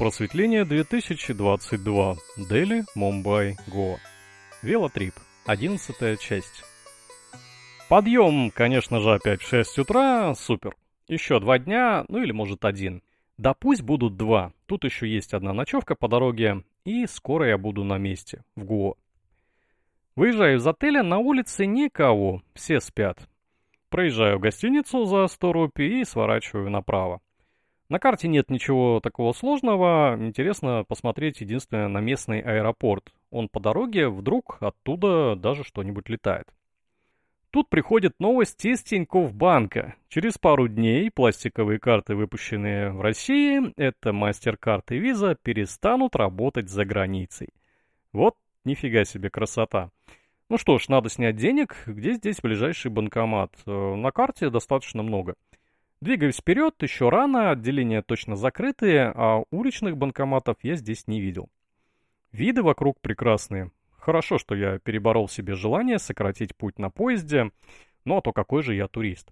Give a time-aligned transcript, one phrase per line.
[0.00, 2.16] Просветление 2022.
[2.48, 3.98] Дели, Мумбай, Гоа.
[4.62, 5.12] Велотрип.
[5.44, 6.64] 11 часть.
[7.90, 10.34] Подъем, конечно же, опять в 6 утра.
[10.34, 10.74] Супер.
[11.06, 13.02] Еще два дня, ну или может один.
[13.36, 14.54] Да пусть будут два.
[14.64, 16.64] Тут еще есть одна ночевка по дороге.
[16.86, 18.94] И скоро я буду на месте, в Гоа.
[20.16, 23.28] Выезжаю из отеля, на улице никого, все спят.
[23.90, 27.20] Проезжаю в гостиницу за 100 рупий и сворачиваю направо.
[27.90, 33.12] На карте нет ничего такого сложного, интересно посмотреть единственное на местный аэропорт.
[33.32, 36.46] Он по дороге, вдруг оттуда даже что-нибудь летает.
[37.50, 39.96] Тут приходит новость из Тинькофф банка.
[40.08, 46.84] Через пару дней пластиковые карты, выпущенные в России, это MasterCard и Visa, перестанут работать за
[46.84, 47.48] границей.
[48.12, 49.90] Вот нифига себе красота.
[50.48, 51.74] Ну что ж, надо снять денег.
[51.86, 53.52] Где здесь ближайший банкомат?
[53.66, 55.34] Э, на карте достаточно много.
[56.00, 61.50] Двигаюсь вперед, еще рано, отделения точно закрытые, а уличных банкоматов я здесь не видел.
[62.32, 63.70] Виды вокруг прекрасные.
[63.98, 67.50] Хорошо, что я переборол себе желание сократить путь на поезде,
[68.06, 69.30] ну а то какой же я турист.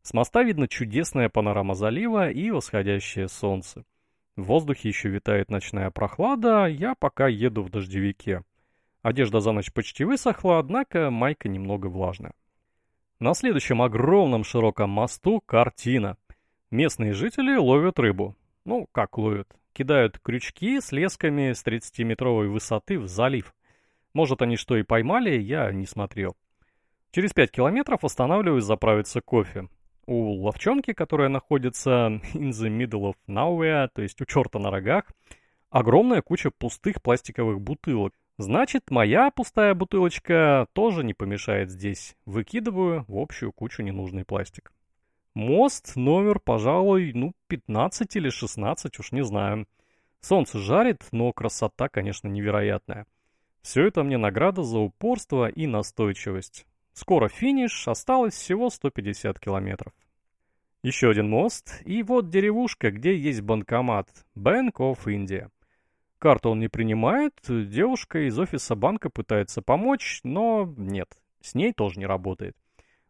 [0.00, 3.84] С моста видно чудесная панорама залива и восходящее солнце.
[4.36, 8.42] В воздухе еще витает ночная прохлада, я пока еду в дождевике.
[9.02, 12.32] Одежда за ночь почти высохла, однако майка немного влажная.
[13.18, 16.18] На следующем огромном широком мосту картина.
[16.70, 18.36] Местные жители ловят рыбу.
[18.66, 19.48] Ну, как ловят?
[19.72, 23.54] Кидают крючки с лесками с 30-метровой высоты в залив.
[24.12, 26.36] Может, они что и поймали, я не смотрел.
[27.10, 29.70] Через 5 километров останавливаюсь заправиться кофе.
[30.04, 35.04] У ловчонки, которая находится in the middle of nowhere, то есть у черта на рогах,
[35.70, 42.16] огромная куча пустых пластиковых бутылок, Значит, моя пустая бутылочка тоже не помешает здесь.
[42.26, 44.72] Выкидываю в общую кучу ненужный пластик.
[45.32, 49.66] Мост номер, пожалуй, ну, 15 или 16, уж не знаю.
[50.20, 53.06] Солнце жарит, но красота, конечно, невероятная.
[53.62, 56.66] Все это мне награда за упорство и настойчивость.
[56.92, 59.92] Скоро финиш, осталось всего 150 километров.
[60.82, 64.08] Еще один мост, и вот деревушка, где есть банкомат.
[64.36, 65.50] Bank of India.
[66.26, 71.06] Карту он не принимает, девушка из офиса банка пытается помочь, но нет,
[71.40, 72.56] с ней тоже не работает.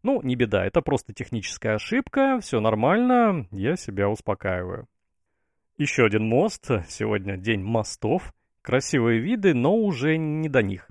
[0.03, 4.87] Ну, не беда, это просто техническая ошибка, все нормально, я себя успокаиваю.
[5.79, 10.87] Еще один мост, сегодня день мостов, красивые виды, но уже не до них.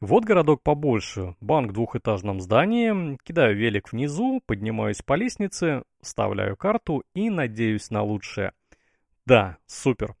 [0.00, 7.04] Вот городок побольше, банк в двухэтажном здании, кидаю велик внизу, поднимаюсь по лестнице, вставляю карту
[7.12, 8.54] и надеюсь на лучшее.
[9.26, 10.14] Да, супер.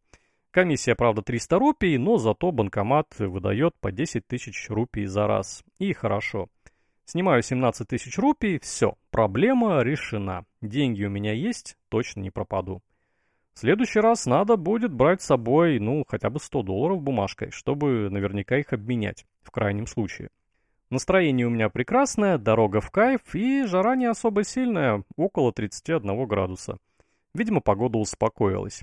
[0.50, 5.62] Комиссия, правда, 300 рупий, но зато банкомат выдает по 10 тысяч рупий за раз.
[5.78, 6.48] И хорошо.
[7.04, 10.44] Снимаю 17 тысяч рупий, все, проблема решена.
[10.60, 12.82] Деньги у меня есть, точно не пропаду.
[13.54, 18.10] В следующий раз надо будет брать с собой, ну, хотя бы 100 долларов бумажкой, чтобы
[18.10, 20.30] наверняка их обменять, в крайнем случае.
[20.88, 26.78] Настроение у меня прекрасное, дорога в кайф и жара не особо сильная, около 31 градуса.
[27.34, 28.82] Видимо, погода успокоилась.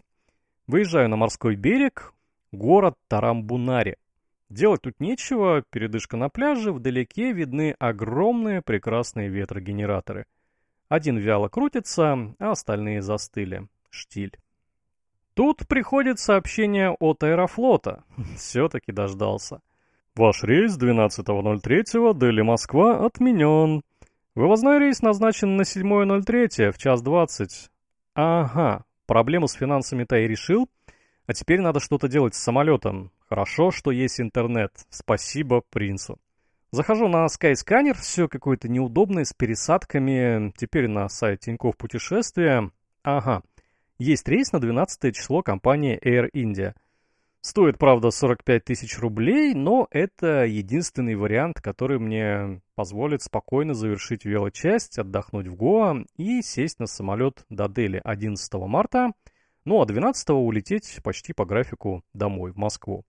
[0.67, 2.13] Выезжаю на морской берег,
[2.51, 3.95] город Тарамбунари.
[4.49, 10.25] Делать тут нечего, передышка на пляже, вдалеке видны огромные прекрасные ветрогенераторы.
[10.89, 13.67] Один вяло крутится, а остальные застыли.
[13.89, 14.37] Штиль.
[15.35, 18.03] Тут приходит сообщение от Аэрофлота.
[18.35, 19.61] Все-таки дождался.
[20.15, 23.83] Ваш рейс 12.03 Дели Москва отменен.
[24.35, 27.69] Вывозной рейс назначен на 7.03 в час 20.
[28.15, 30.69] Ага, Проблему с финансами-то и решил,
[31.25, 33.11] а теперь надо что-то делать с самолетом.
[33.27, 34.71] Хорошо, что есть интернет.
[34.89, 36.19] Спасибо принцу.
[36.71, 40.53] Захожу на Skyscanner, все какое-то неудобное, с пересадками.
[40.57, 42.69] Теперь на сайт Тинькофф путешествия.
[43.01, 43.41] Ага,
[43.97, 46.75] есть рейс на 12 число компании Air India–
[47.47, 54.99] Стоит, правда, 45 тысяч рублей, но это единственный вариант, который мне позволит спокойно завершить велочасть,
[54.99, 59.13] отдохнуть в Гоа и сесть на самолет до Дели 11 марта,
[59.63, 63.05] ну а 12 улететь почти по графику домой, в Москву.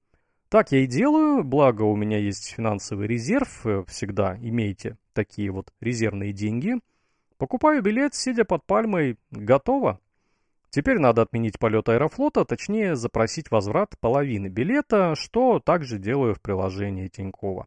[0.50, 5.72] Так я и делаю, благо у меня есть финансовый резерв, э, всегда имейте такие вот
[5.80, 6.76] резервные деньги.
[7.38, 9.98] Покупаю билет, сидя под пальмой, готово.
[10.70, 17.08] Теперь надо отменить полет Аэрофлота, точнее запросить возврат половины билета, что также делаю в приложении
[17.08, 17.66] Тинькова.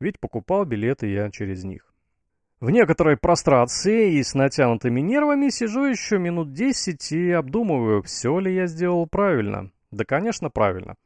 [0.00, 1.92] Ведь покупал билеты я через них.
[2.60, 8.54] В некоторой прострации и с натянутыми нервами сижу еще минут 10 и обдумываю, все ли
[8.54, 9.70] я сделал правильно.
[9.90, 10.96] Да, конечно, правильно.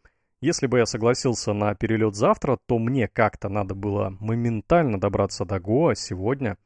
[0.41, 5.61] Если бы я согласился на перелет завтра, то мне как-то надо было моментально добраться до
[5.61, 6.59] Гоа сегодня,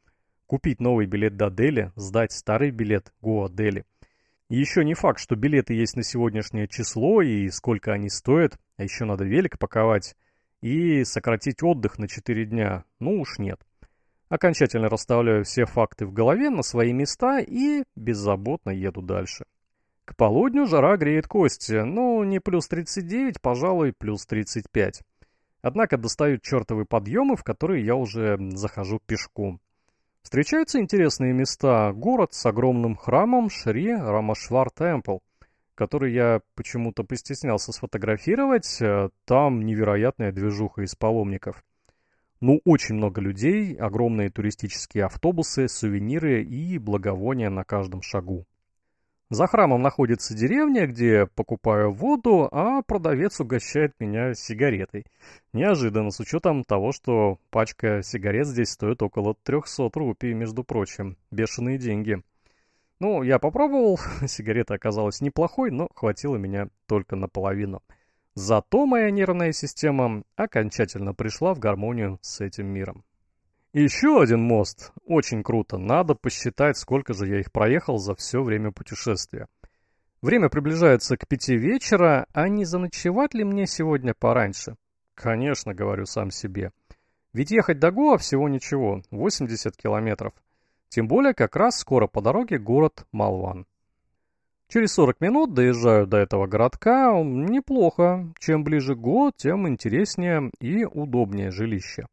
[0.46, 3.84] купить новый билет до Дели, сдать старый билет Гоа-Дели
[4.56, 9.04] еще не факт, что билеты есть на сегодняшнее число и сколько они стоят, а еще
[9.04, 10.16] надо велик паковать
[10.60, 12.84] и сократить отдых на 4 дня.
[12.98, 13.60] Ну уж нет.
[14.28, 19.44] Окончательно расставляю все факты в голове на свои места и беззаботно еду дальше.
[20.04, 25.02] К полудню жара греет кости, ну не плюс 39, пожалуй, плюс 35.
[25.62, 29.60] Однако достают чертовы подъемы, в которые я уже захожу пешком.
[30.22, 31.92] Встречаются интересные места.
[31.92, 35.18] Город с огромным храмом Шри Рамашвар Темпл,
[35.74, 38.80] который я почему-то постеснялся сфотографировать.
[39.24, 41.64] Там невероятная движуха из паломников.
[42.40, 48.46] Ну, очень много людей, огромные туристические автобусы, сувениры и благовония на каждом шагу.
[49.30, 55.06] За храмом находится деревня, где покупаю воду, а продавец угощает меня сигаретой.
[55.52, 61.16] Неожиданно, с учетом того, что пачка сигарет здесь стоит около 300 рупий, между прочим.
[61.30, 62.20] Бешеные деньги.
[62.98, 67.84] Ну, я попробовал, сигарета оказалась неплохой, но хватило меня только наполовину.
[68.34, 73.04] Зато моя нервная система окончательно пришла в гармонию с этим миром.
[73.72, 74.92] Еще один мост.
[75.04, 75.78] Очень круто.
[75.78, 79.46] Надо посчитать, сколько же я их проехал за все время путешествия.
[80.22, 84.76] Время приближается к пяти вечера, а не заночевать ли мне сегодня пораньше?
[85.14, 86.72] Конечно, говорю сам себе.
[87.32, 90.32] Ведь ехать до Гоа всего ничего, 80 километров.
[90.88, 93.66] Тем более как раз скоро по дороге город Малван.
[94.68, 97.12] Через 40 минут доезжаю до этого городка.
[97.22, 98.32] Неплохо.
[98.38, 102.06] Чем ближе год, тем интереснее и удобнее жилище.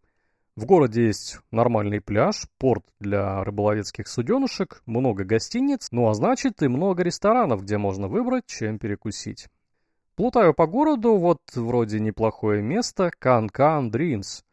[0.58, 6.68] В городе есть нормальный пляж, порт для рыболовецких суденышек, много гостиниц, ну а значит и
[6.68, 9.50] много ресторанов, где можно выбрать, чем перекусить.
[10.16, 14.44] Плутаю по городу, вот вроде неплохое место, Кан-Кан Dreams.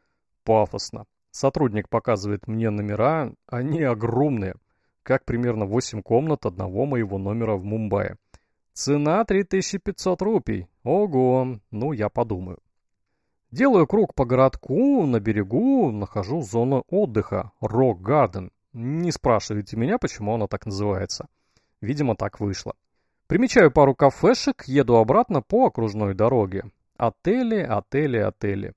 [0.45, 1.07] Пафосно.
[1.31, 4.57] Сотрудник показывает мне номера, они огромные
[5.03, 8.17] как примерно 8 комнат одного моего номера в Мумбаи.
[8.75, 10.67] Цена 3500 рупий.
[10.83, 12.59] Ого, ну я подумаю.
[13.55, 18.51] Делаю круг по городку, на берегу нахожу зону отдыха, Рок Гарден.
[18.73, 21.29] Не спрашивайте меня, почему она так называется.
[21.81, 22.75] Видимо, так вышло.
[23.29, 26.65] Примечаю пару кафешек, еду обратно по окружной дороге.
[26.97, 28.73] Отели, отели, отели.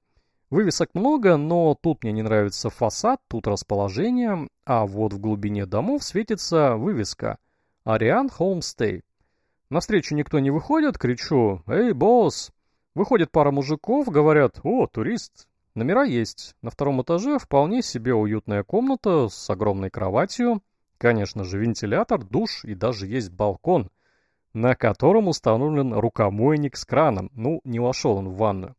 [0.52, 6.04] Вывесок много, но тут мне не нравится фасад, тут расположение, а вот в глубине домов
[6.04, 7.40] светится вывеска
[7.84, 9.02] «Ариан Холмстей».
[9.72, 12.52] Навстречу никто не выходит, кричу «Эй, босс!».
[12.98, 15.48] Выходит пара мужиков, говорят «О, турист!».
[15.76, 16.56] Номера есть.
[16.64, 20.64] На втором этаже вполне себе уютная комната с огромной кроватью.
[20.98, 23.92] Конечно же, вентилятор, душ и даже есть балкон,
[24.54, 27.30] на котором установлен рукомойник с краном.
[27.36, 28.76] Ну, не вошел он в ванную.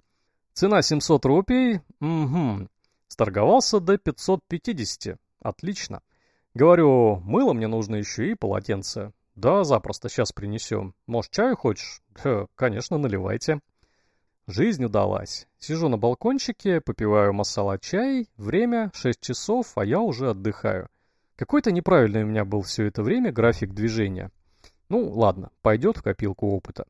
[0.53, 1.81] Цена 700 рупий.
[2.01, 2.67] Угу.
[3.07, 5.17] Сторговался до 550.
[5.41, 6.03] Отлично.
[6.55, 9.13] Говорю, мыло мне нужно еще и полотенце.
[9.37, 10.97] Да, запросто, сейчас принесем.
[11.07, 12.03] Может, чаю хочешь?
[12.25, 13.61] Да, конечно, наливайте.
[14.49, 15.47] Жизнь удалась.
[15.59, 18.31] Сижу на балкончике, попиваю масала-чай.
[18.39, 20.89] Время 6 часов, а я уже отдыхаю.
[21.37, 24.31] Какой-то неправильный у меня был все это время график движения.
[24.89, 26.87] Ну, ладно, пойдет в копилку опыта.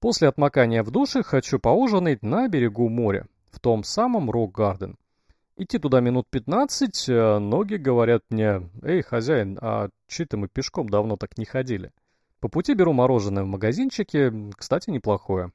[0.00, 4.98] После отмокания в душе хочу поужинать на берегу моря, в том самом Рок-Гарден.
[5.56, 11.16] Идти туда минут 15, а ноги говорят мне, «Эй, хозяин, а че-то мы пешком давно
[11.16, 11.90] так не ходили?»
[12.40, 15.52] По пути беру мороженое в магазинчике, кстати, неплохое.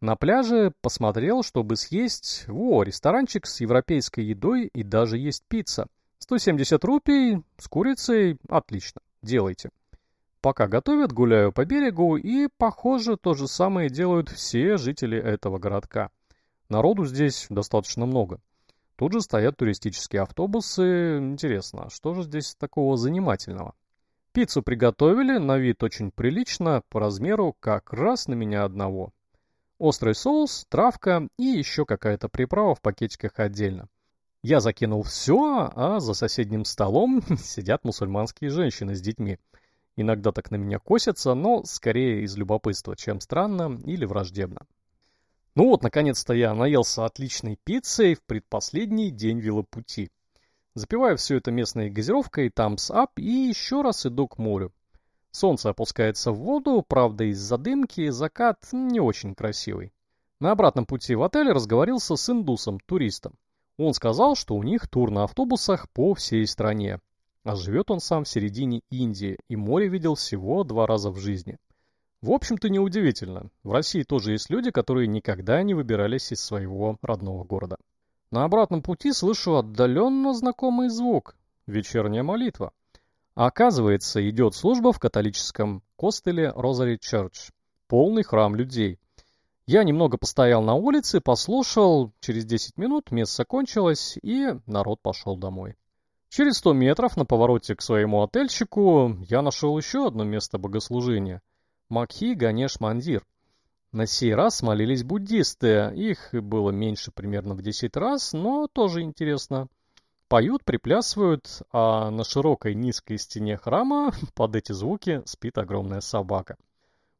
[0.00, 5.86] На пляже посмотрел, чтобы съесть, во, ресторанчик с европейской едой и даже есть пицца.
[6.18, 9.70] 170 рупий с курицей, отлично, делайте.
[10.42, 16.10] Пока готовят, гуляю по берегу, и, похоже, то же самое делают все жители этого городка.
[16.68, 18.40] Народу здесь достаточно много.
[18.96, 21.18] Тут же стоят туристические автобусы.
[21.18, 23.74] Интересно, что же здесь такого занимательного?
[24.32, 29.12] Пиццу приготовили, на вид очень прилично, по размеру как раз на меня одного.
[29.78, 33.88] Острый соус, травка и еще какая-то приправа в пакетиках отдельно.
[34.42, 39.38] Я закинул все, а за соседним столом сидят мусульманские женщины с детьми.
[39.96, 44.66] Иногда так на меня косятся, но скорее из любопытства, чем странно или враждебно.
[45.54, 50.10] Ну вот, наконец-то я наелся отличной пиццей в предпоследний день велопути.
[50.74, 54.72] Запиваю все это местной газировкой, Thumbs Up и еще раз иду к морю.
[55.36, 59.92] Солнце опускается в воду, правда из-за дымки закат не очень красивый.
[60.40, 63.34] На обратном пути в отель разговорился с индусом, туристом.
[63.76, 67.00] Он сказал, что у них тур на автобусах по всей стране.
[67.44, 71.58] А живет он сам в середине Индии, и море видел всего два раза в жизни.
[72.22, 73.50] В общем-то, неудивительно.
[73.62, 77.76] В России тоже есть люди, которые никогда не выбирались из своего родного города.
[78.30, 81.36] На обратном пути слышу отдаленно знакомый звук.
[81.66, 82.72] Вечерняя молитва.
[83.36, 87.50] А оказывается, идет служба в католическом костеле Розари Church.
[87.86, 88.98] Полный храм людей.
[89.66, 95.76] Я немного постоял на улице, послушал, через 10 минут место кончилось, и народ пошел домой.
[96.30, 101.42] Через 100 метров на повороте к своему отельчику я нашел еще одно место богослужения–
[101.90, 103.22] Макхи Ганеш Мандир.
[103.92, 109.68] На сей раз молились буддисты, их было меньше примерно в 10 раз, но тоже интересно.
[110.28, 116.56] Поют, приплясывают, а на широкой низкой стене храма под эти звуки спит огромная собака.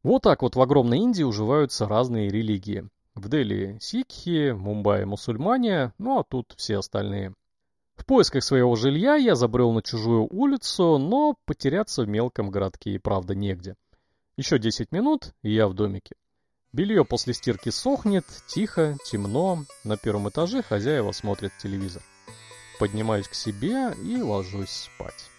[0.03, 2.89] Вот так вот в огромной Индии уживаются разные религии.
[3.15, 7.35] В Дели сикхи, Мумбаи мусульмане, ну а тут все остальные.
[7.95, 12.99] В поисках своего жилья я забрел на чужую улицу, но потеряться в мелком городке и
[12.99, 13.77] правда негде.
[14.37, 16.17] Еще 10 минут, и я в домике.
[16.73, 22.03] Белье после стирки сохнет, тихо, темно, на первом этаже хозяева смотрят телевизор.
[22.79, 25.31] Поднимаюсь к себе и ложусь спать.